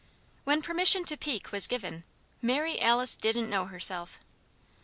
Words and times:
When 0.45 0.63
permission 0.63 1.03
to 1.05 1.15
"peek" 1.15 1.51
was 1.51 1.67
given, 1.67 2.05
Mary 2.41 2.81
Alice 2.81 3.15
didn't 3.15 3.51
know 3.51 3.65
herself. 3.65 4.19